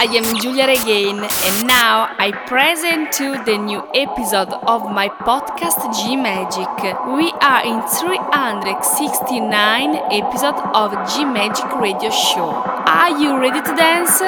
[0.00, 5.76] I am Giulia again, and now I present you the new episode of my podcast
[5.92, 6.66] G Magic.
[7.04, 12.48] We are in 369 episode of G Magic Radio Show.
[12.48, 14.20] Are you ready to dance?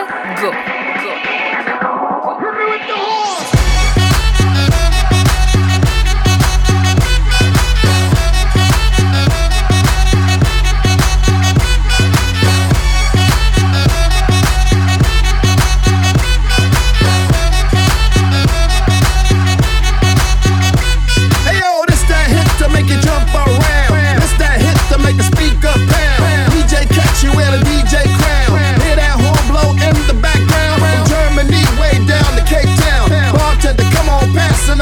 [0.42, 0.91] Go!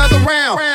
[0.01, 0.70] another round.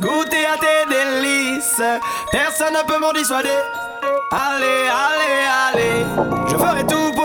[0.00, 1.82] goûter à tes délices.
[2.30, 3.48] Personne ne peut m'en dissuader.
[4.30, 6.06] Allez, allez, allez,
[6.48, 7.21] je ferai tout pour.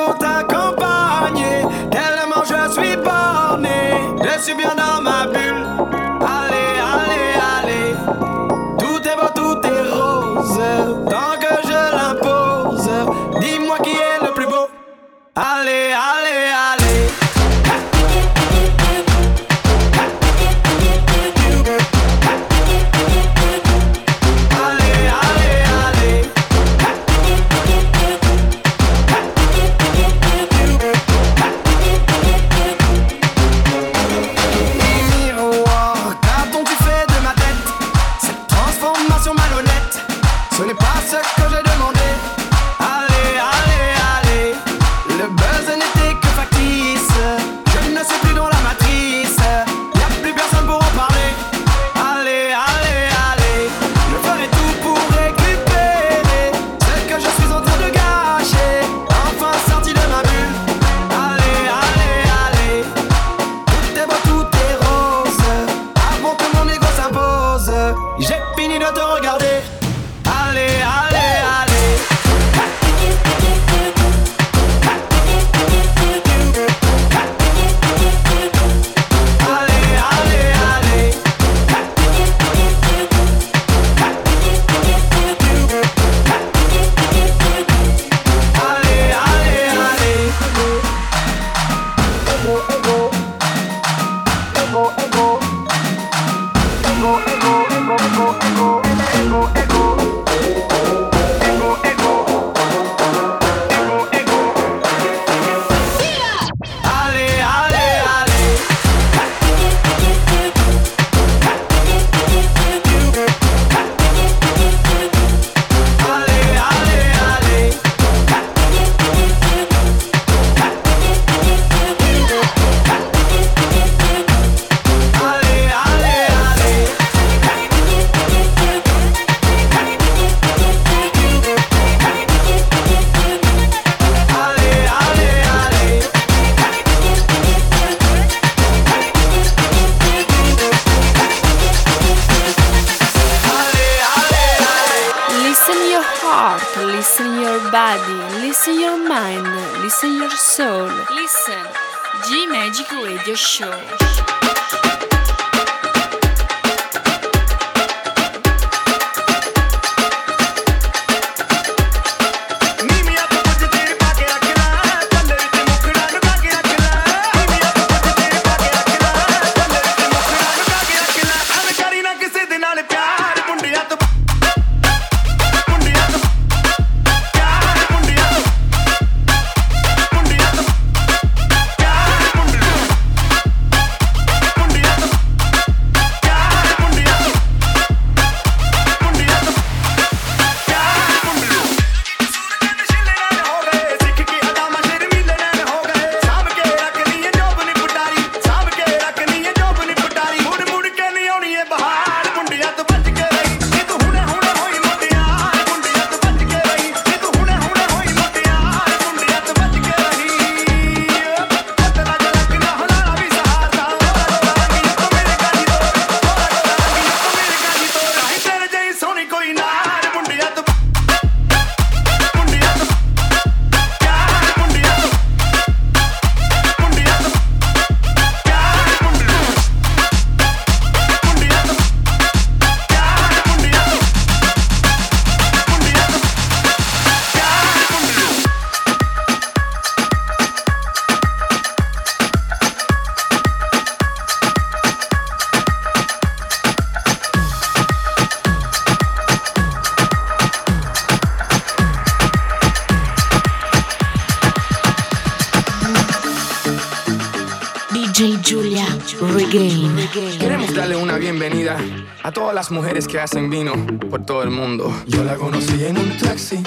[262.72, 263.74] mujeres que hacen vino
[264.10, 264.92] por todo el mundo.
[265.08, 266.64] Yo la conocí en un taxi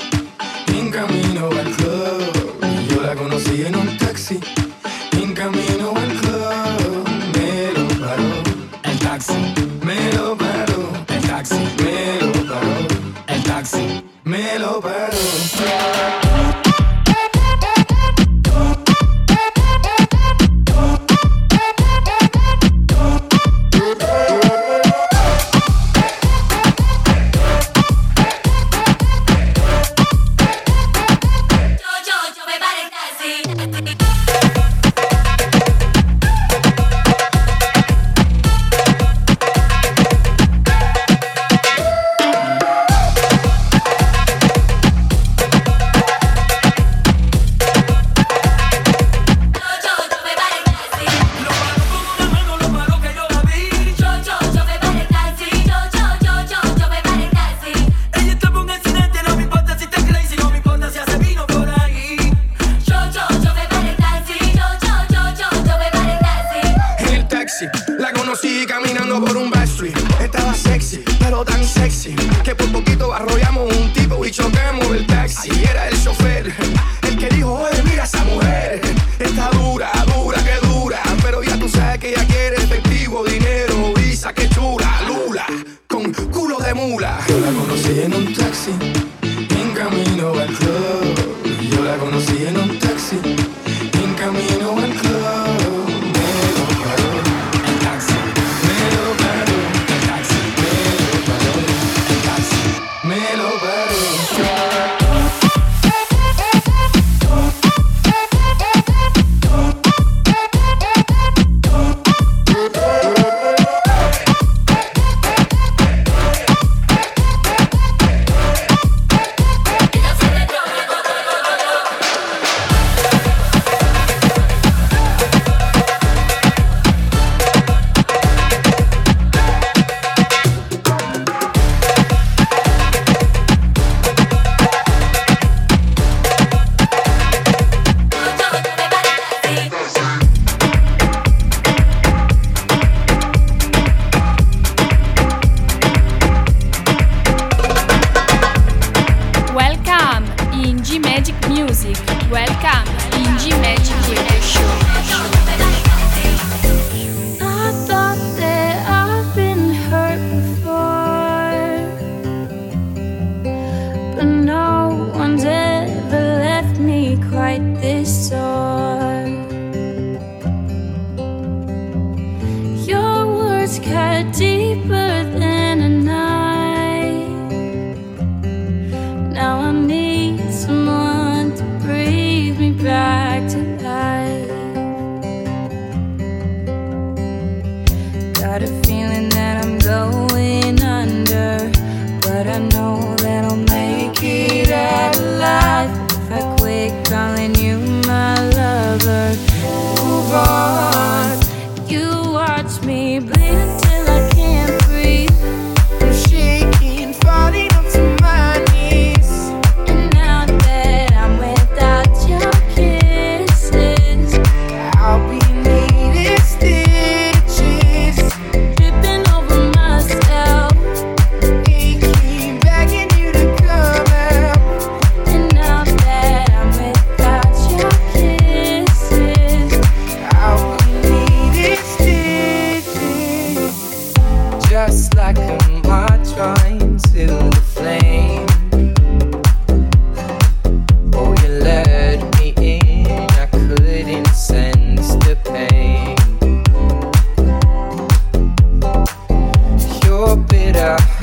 [250.90, 251.19] yeah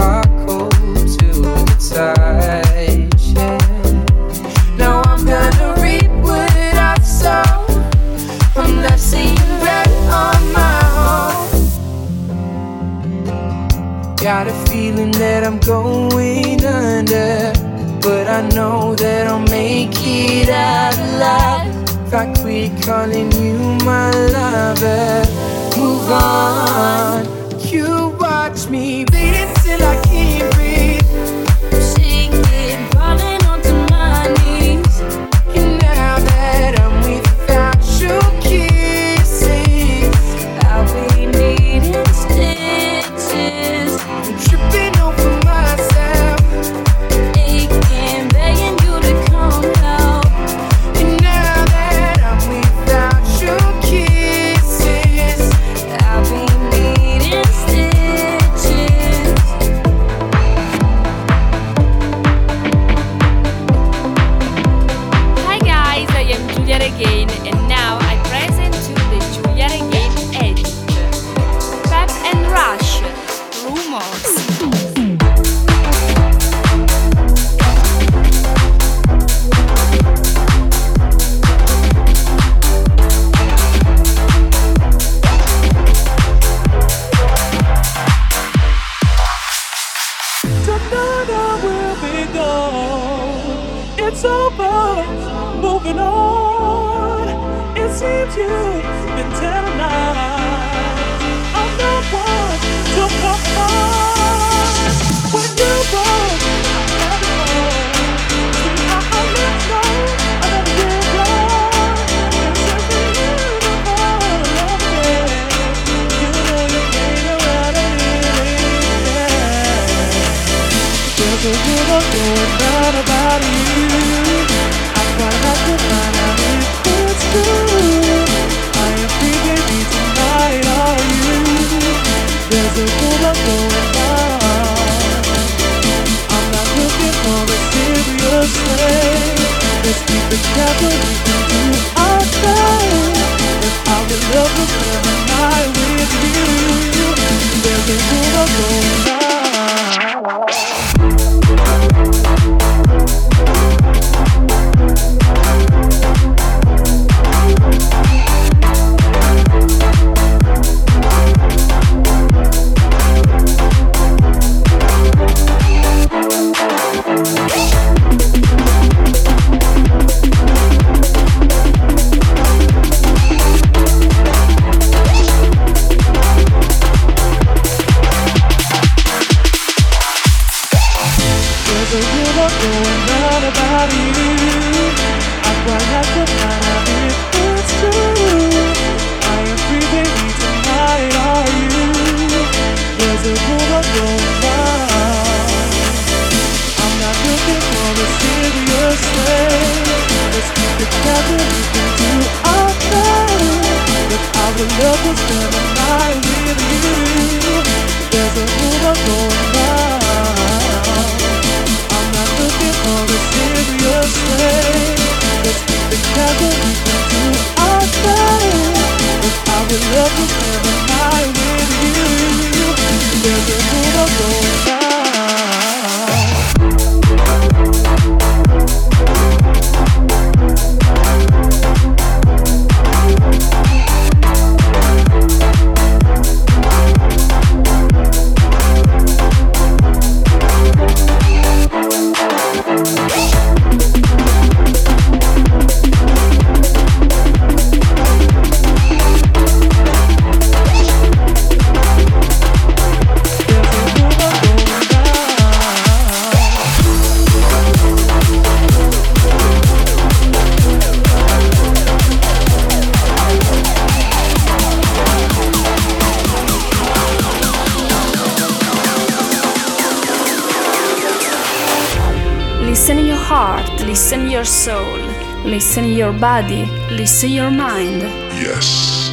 [276.07, 276.63] your body,
[276.99, 278.01] listen your mind.
[278.45, 279.11] Yes.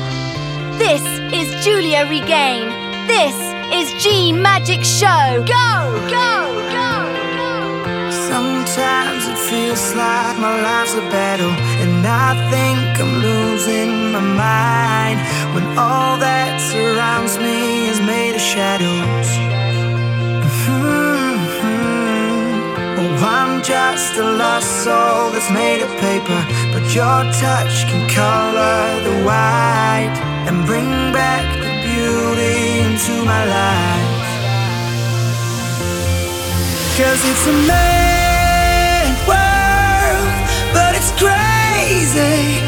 [0.79, 1.03] This
[1.41, 2.67] is Giulia Regain.
[3.15, 3.37] This
[3.79, 5.27] is G Magic Show.
[5.43, 5.71] Go,
[6.19, 6.35] go,
[6.79, 6.93] go,
[7.39, 7.55] go.
[8.31, 15.19] Sometimes it feels like my life's a battle, and I think I'm losing my mind
[15.55, 19.29] when all that surrounds me is made of shadows.
[20.45, 20.95] Mhm.
[23.01, 26.64] Oh, I'm just a lost soul that's made of paper, but
[26.95, 30.15] your touch can color the white
[30.47, 34.23] and bring back the beauty into my life.
[36.97, 40.31] Cause it's a mad world,
[40.73, 42.63] but it's crazy,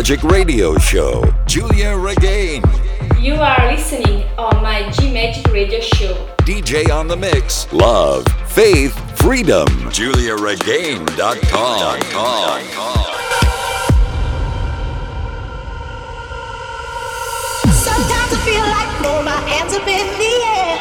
[0.00, 1.22] Magic Radio Show.
[1.44, 2.62] Giulia Regain.
[3.18, 6.14] You are listening on my G Magic Radio Show.
[6.38, 7.70] DJ on the mix.
[7.70, 9.66] Love, faith, freedom.
[9.92, 12.00] GiuliaRegain.com.
[17.68, 20.80] Sometimes I feel like throwing my hands up in the air.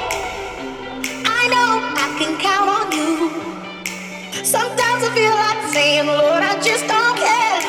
[1.26, 3.36] I know I can count on you.
[4.46, 7.60] Sometimes I feel like saying, Lord, I just don't care.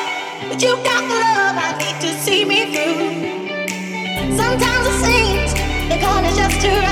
[0.47, 1.00] But you got
[6.63, 6.90] going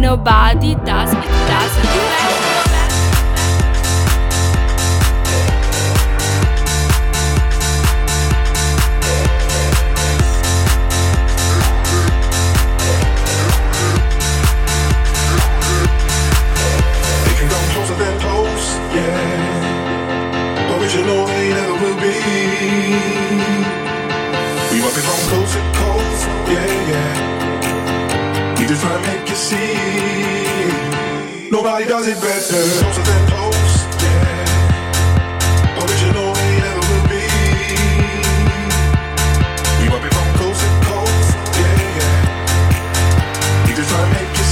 [0.00, 2.09] Nobody does it, does
[31.50, 32.62] Nobody does it better.
[32.80, 35.80] Closer than close, yeah.
[35.82, 37.26] Original they never will be.
[39.82, 43.66] We might be from coast to coast, yeah, yeah.
[43.66, 44.44] We just try to make you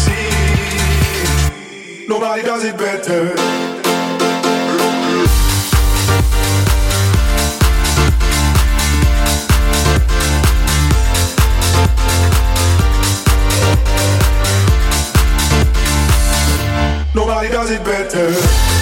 [2.03, 2.07] see.
[2.09, 3.58] Nobody does it better.
[17.69, 18.78] Does it better.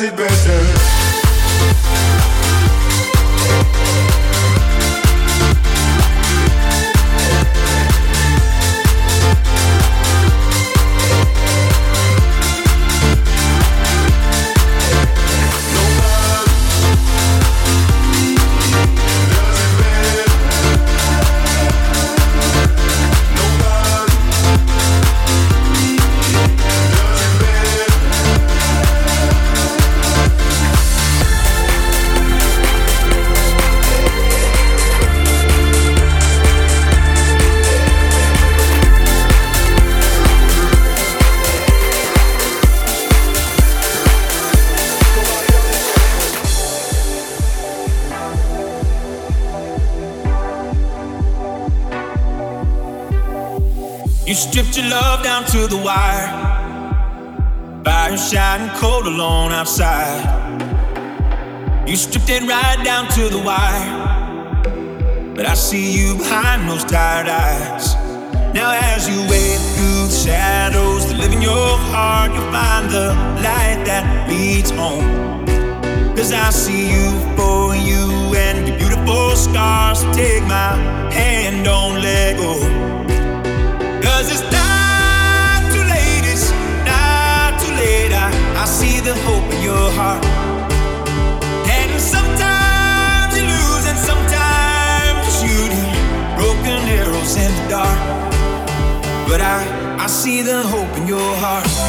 [0.00, 0.81] Does.
[59.02, 60.22] Cold alone outside.
[61.88, 65.34] You stripped it right down to the wire.
[65.34, 67.94] But I see you behind those tired eyes.
[68.54, 73.08] Now, as you wade through the shadows that live in your heart, you'll find the
[73.42, 75.46] light that leads home.
[76.16, 80.00] Cause I see you for you and your beautiful scars.
[80.00, 80.76] So take my
[81.10, 82.52] hand, don't let go.
[84.02, 84.61] Cause it's
[89.28, 90.24] in your heart.
[91.70, 95.92] And sometimes you lose, and sometimes shooting
[96.36, 97.98] broken arrows in the dark.
[99.28, 101.81] But I, I see the hope in your heart.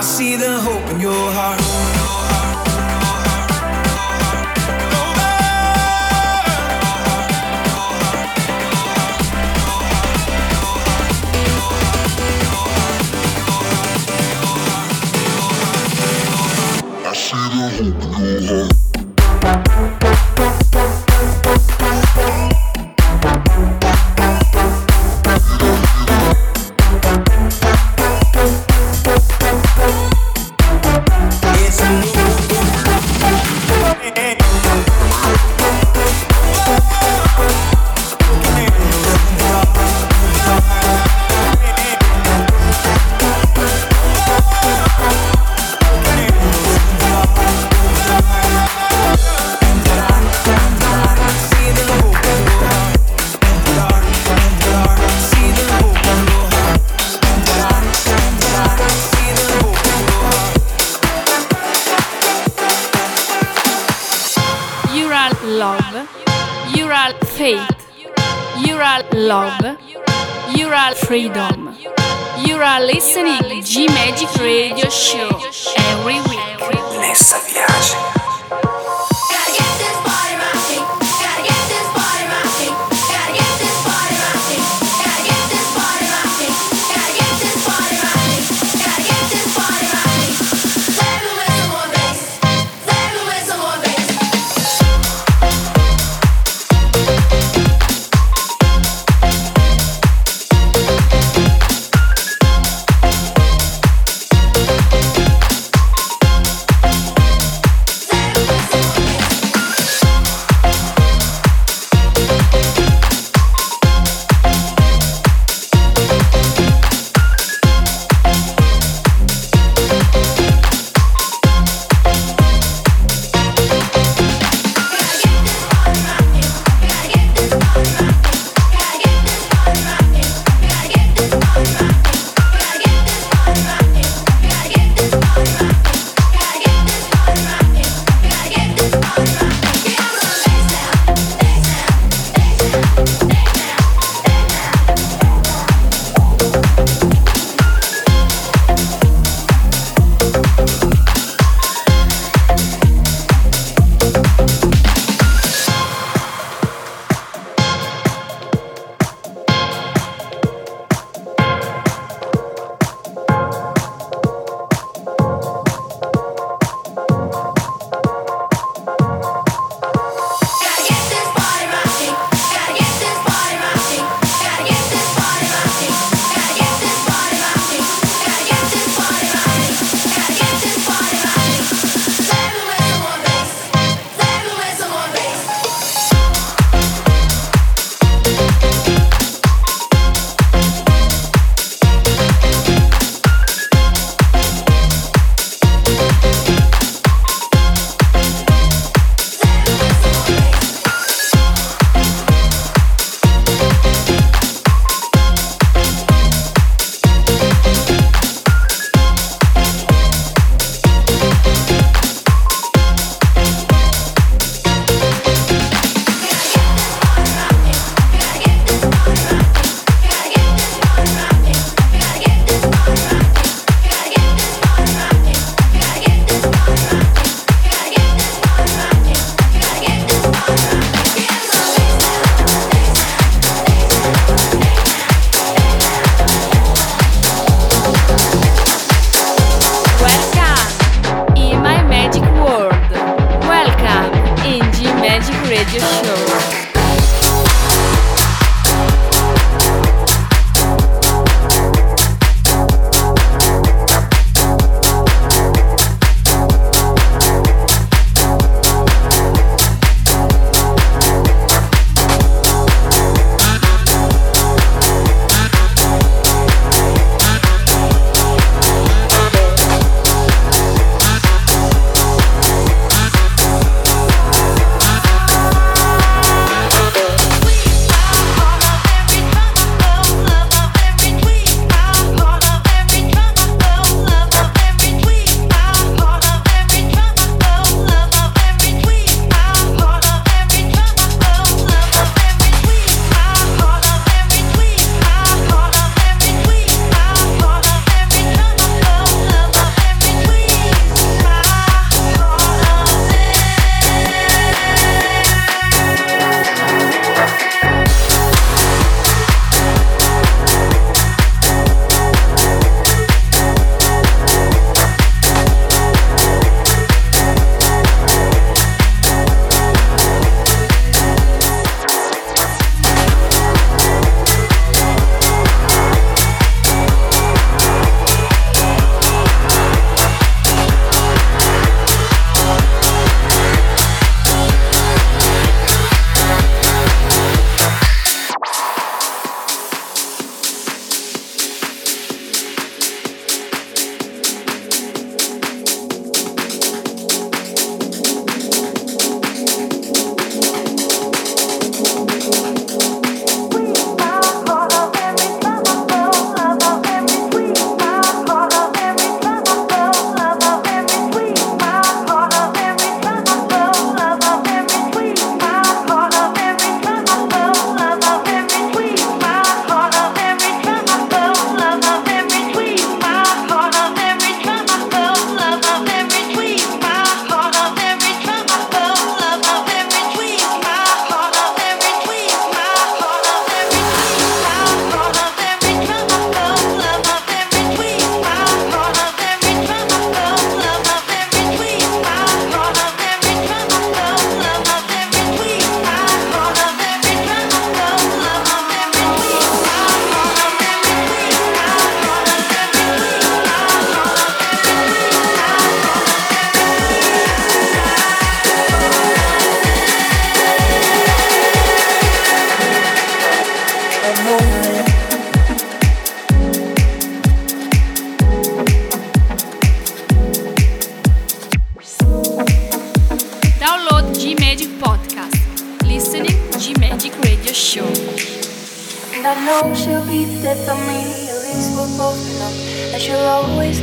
[0.00, 1.99] I, see the hope in your heart.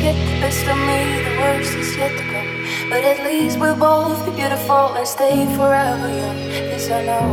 [0.07, 2.49] get the best of me, the worst is yet to come.
[2.89, 6.39] But at least we'll both be beautiful and stay forever young.
[6.71, 7.29] This I know,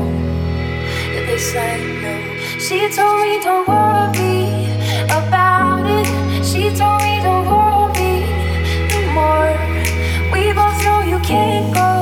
[1.14, 1.70] yeah, this I
[2.02, 2.20] know.
[2.64, 4.42] She told me don't worry
[5.20, 6.08] about it.
[6.50, 8.16] She told me don't worry
[8.94, 9.54] anymore.
[10.32, 11.93] We both know you can't go.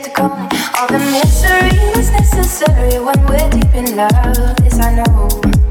[0.00, 0.48] calling.
[0.74, 5.61] All the misery was necessary when we're deep in love, This I know.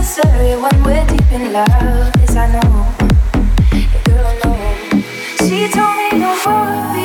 [0.00, 1.68] necessary when we're deep in love.
[1.68, 2.72] Yes, I know.
[4.04, 5.02] Girl, I know.
[5.46, 6.99] She told me don't worry.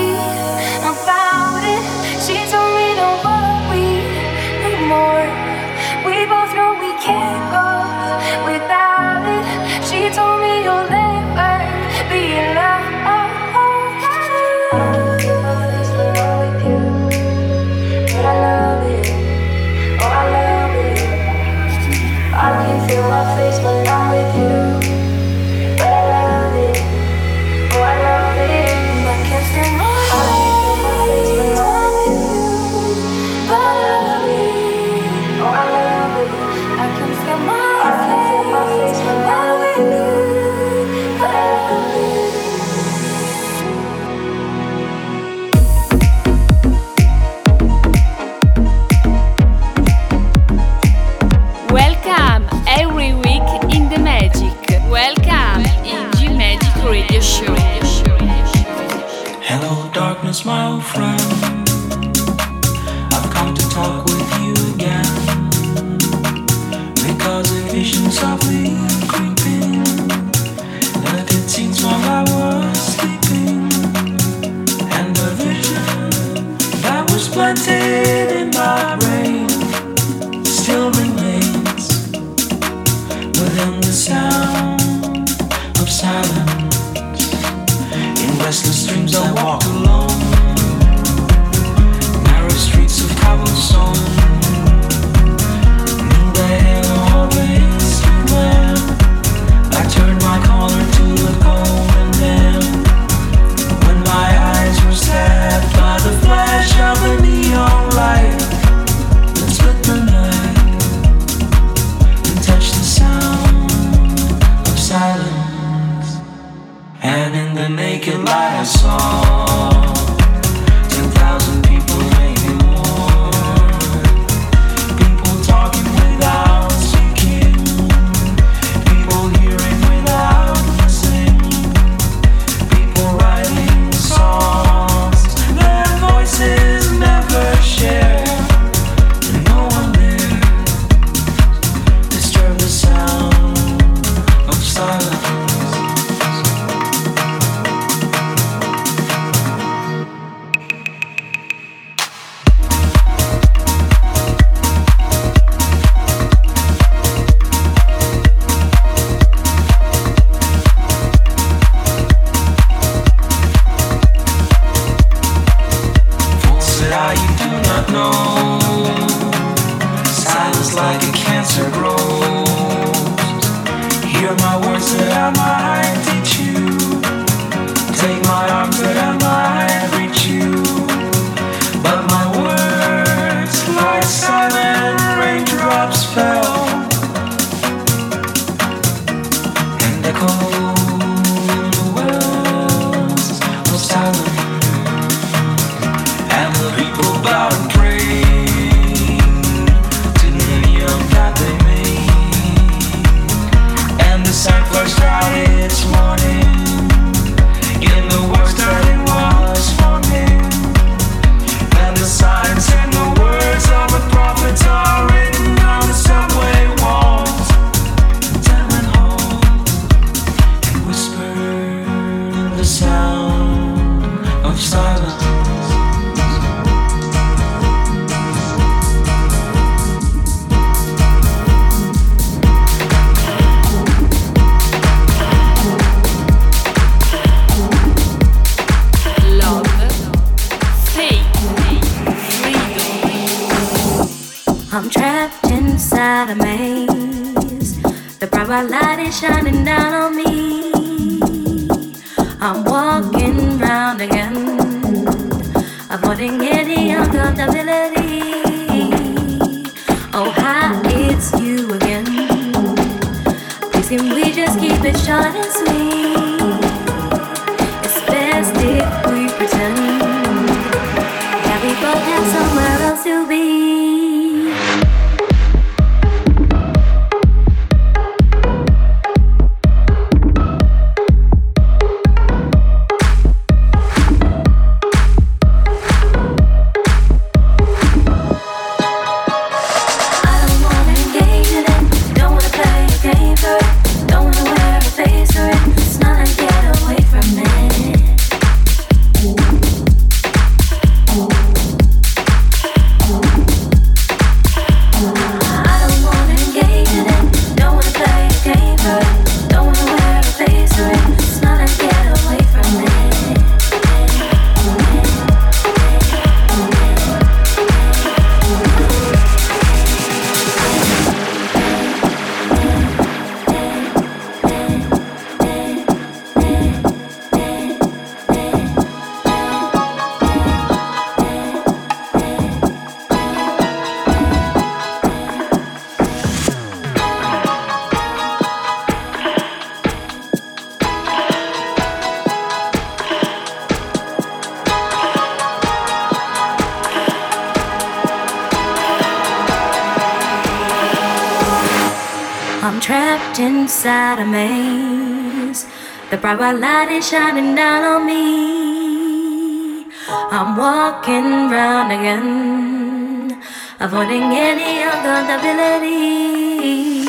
[356.26, 359.86] Bright white light is shining down on me.
[360.08, 363.40] I'm walking round again,
[363.80, 367.06] avoiding any uncomfortability.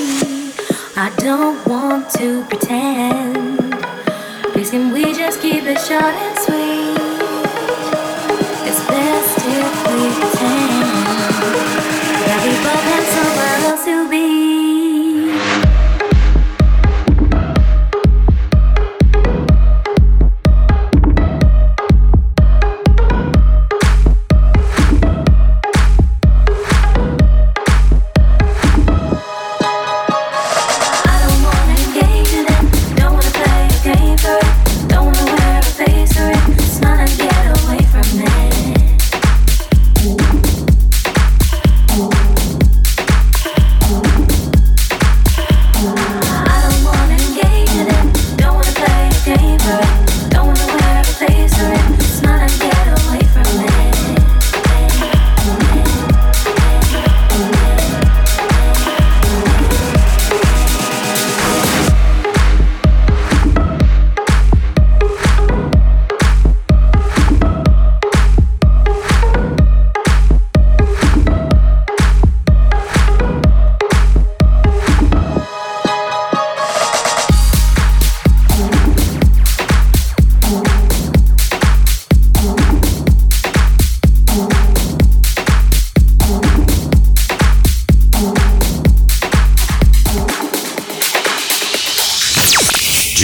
[0.96, 3.58] I don't want to pretend.
[4.52, 6.98] Please, can we just keep it short and sweet?
[8.68, 10.55] It's best if we pretend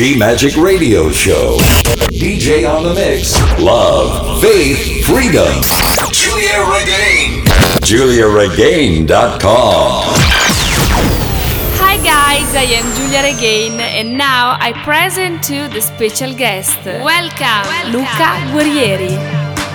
[0.02, 1.58] Magic Radio Show.
[2.10, 3.38] DJ on the mix.
[3.60, 5.46] Love, faith, freedom.
[6.10, 7.44] Giulia Regain.
[7.86, 10.02] GiuliaRegain.com.
[11.78, 16.76] Hi guys, guys, I am Giulia Regain and now I present to the special guest.
[16.84, 17.92] Welcome, Welcome.
[17.92, 19.16] Luca Guerrieri.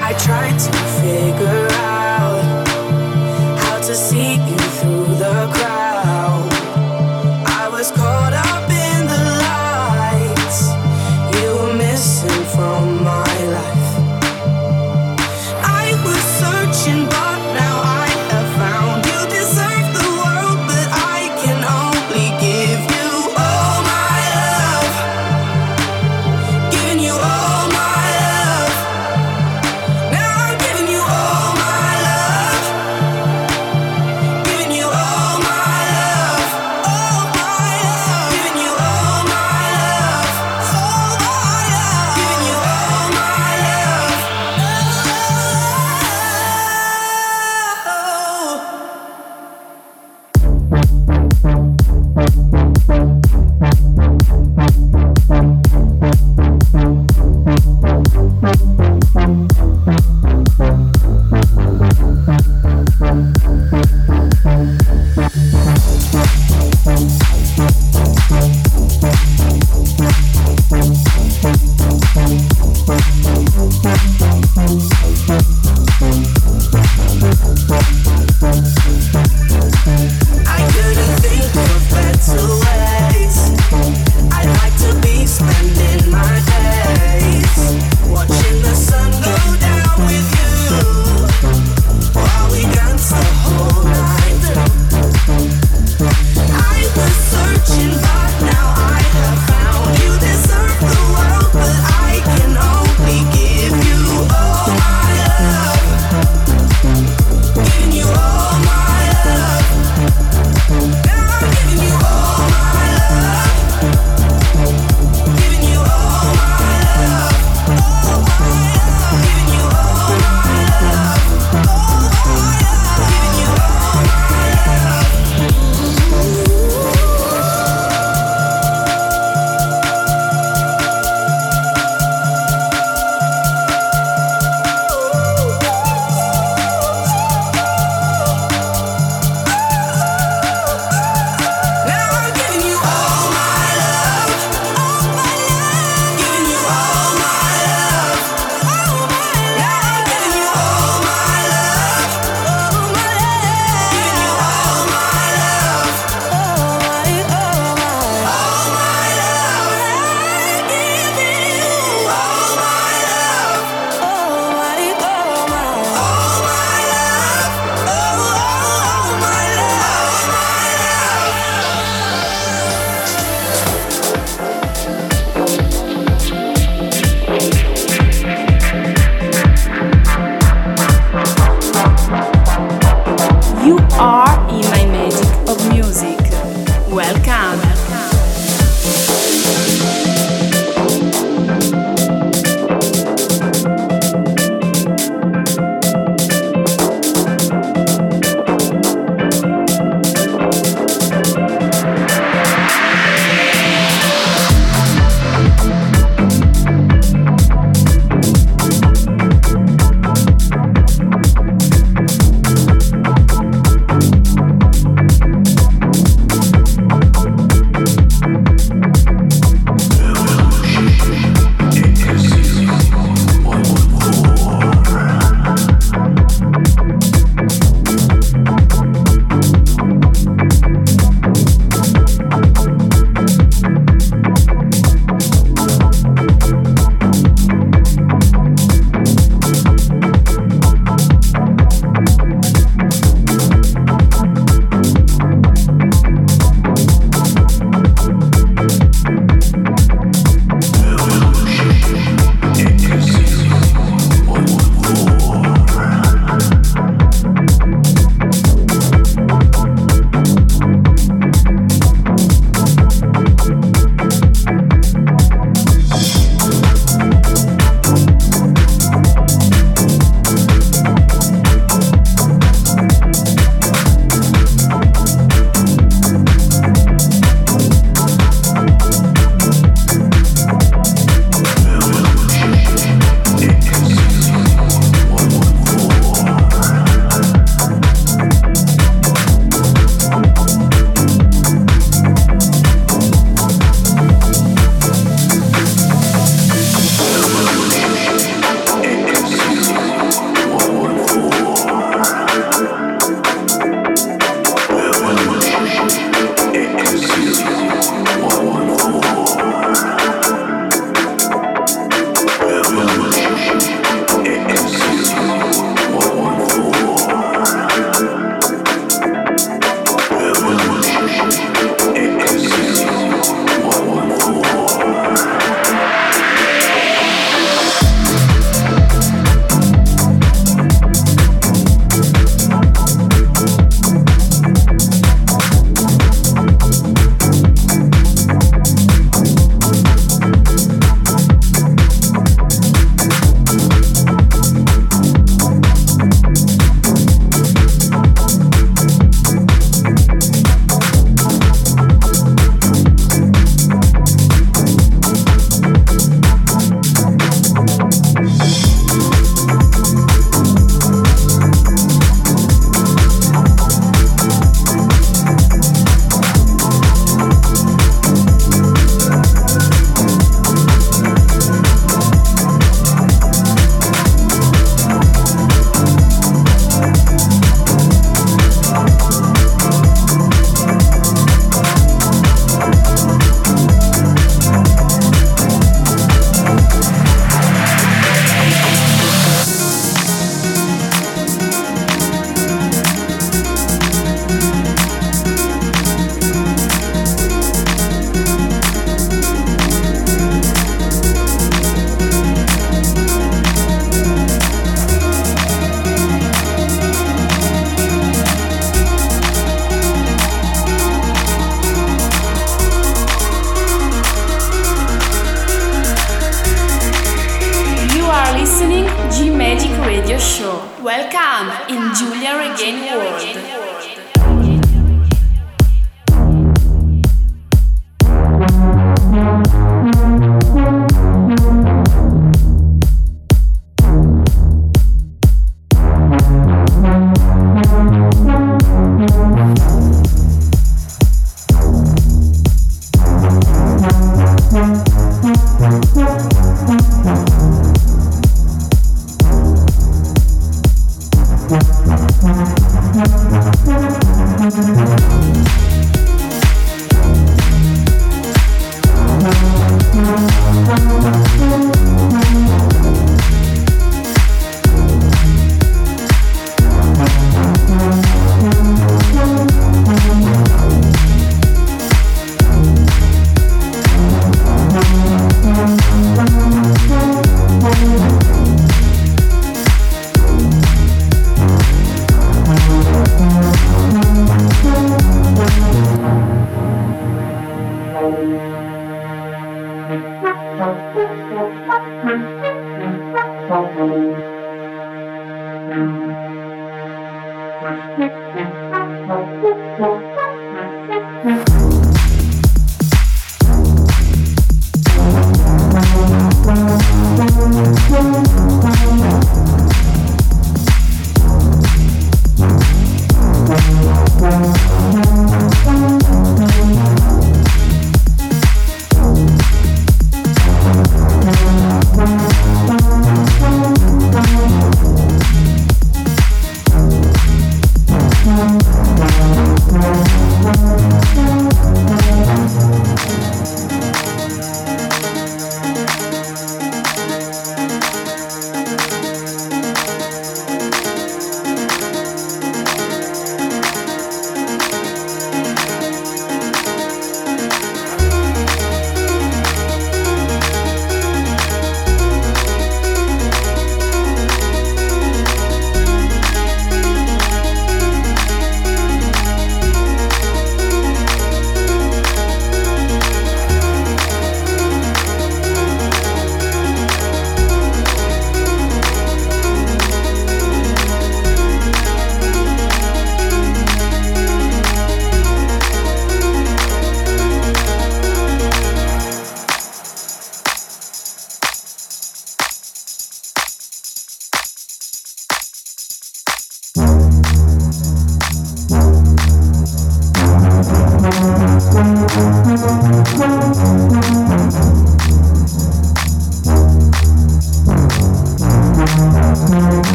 [0.00, 0.70] I tried to
[1.02, 1.51] figure